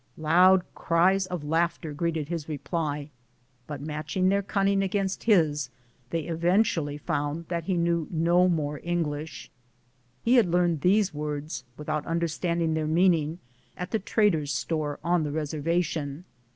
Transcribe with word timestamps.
Loud 0.17 0.63
cries 0.73 1.27
of 1.27 1.43
laughter 1.43 1.93
greet 1.93 2.17
ed 2.17 2.27
his 2.27 2.49
reply; 2.49 3.11
but 3.67 3.81
matching 3.81 4.29
their 4.29 4.41
cunning 4.41 4.81
against 4.81 5.25
his, 5.25 5.69
they 6.09 6.21
eventually 6.21 6.97
found 6.97 7.47
that 7.49 7.65
he 7.65 7.75
knew 7.77 8.07
no 8.09 8.49
more 8.49 8.81
English. 8.83 9.51
He 10.23 10.37
had 10.37 10.47
learned 10.49 10.81
these 10.81 11.13
words, 11.13 11.65
without 11.77 12.03
understanding 12.07 12.73
their 12.73 12.87
meaning, 12.87 13.37
at 13.77 13.91
the 13.91 13.99
trader's 13.99 14.51
store 14.51 14.97
on 15.03 15.23
the 15.23 15.29
reserva 15.29 15.83
tion. 15.83 16.23